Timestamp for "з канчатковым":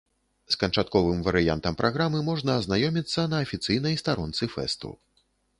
0.53-1.19